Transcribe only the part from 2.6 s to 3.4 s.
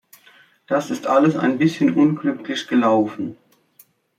gelaufen.